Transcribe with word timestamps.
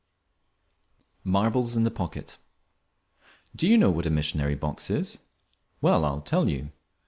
"_MARBLES 1.23 1.75
IN 1.75 1.83
THE 1.83 1.91
POCKET 1.91 2.39
Do 3.55 3.67
you 3.67 3.77
know 3.77 3.91
what 3.91 4.07
a 4.07 4.09
Missionary 4.09 4.55
Box 4.55 4.89
is? 4.89 5.19
Well, 5.79 6.03
I 6.05 6.09
will 6.09 6.21
tell 6.21 6.49
you. 6.49 6.71